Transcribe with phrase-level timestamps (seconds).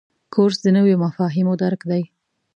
[0.33, 2.03] کورس د نویو مفاهیمو درک دی.